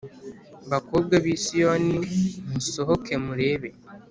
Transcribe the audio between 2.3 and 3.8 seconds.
musohoke murebe